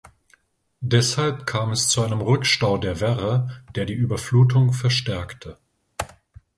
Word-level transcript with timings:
Deshalb 0.79 1.45
kam 1.45 1.71
es 1.73 1.87
zu 1.89 2.01
einem 2.01 2.21
Rückstau 2.21 2.79
der 2.79 2.99
Werre, 3.01 3.61
der 3.75 3.85
die 3.85 3.93
Überflutung 3.93 4.73
verstärkte. 4.73 5.59